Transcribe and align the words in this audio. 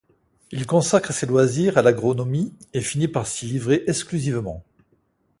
Il 0.49 0.65
consacre 0.65 1.13
ses 1.13 1.27
loisirs 1.27 1.77
à 1.77 1.83
l’agronomie 1.83 2.55
et 2.73 2.81
finit 2.81 3.07
par 3.07 3.27
s’y 3.27 3.45
livrer 3.45 3.83
exclusivement. 3.85 4.63